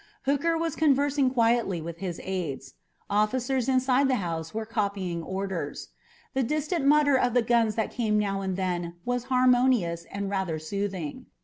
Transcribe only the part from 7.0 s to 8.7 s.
of the guns that came now and